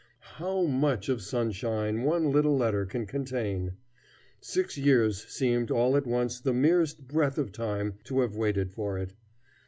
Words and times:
How 0.39 0.63
much 0.63 1.09
of 1.09 1.21
sunshine 1.21 2.01
one 2.01 2.31
little 2.31 2.57
letter 2.57 2.87
can 2.87 3.05
contain! 3.05 3.73
Six 4.39 4.75
years 4.75 5.27
seemed 5.27 5.69
all 5.69 5.95
at 5.95 6.07
once 6.07 6.39
the 6.39 6.55
merest 6.55 7.07
breath 7.07 7.37
of 7.37 7.51
time 7.51 7.99
to 8.05 8.21
have 8.21 8.35
waited 8.35 8.71
for 8.71 8.97
it. 8.97 9.13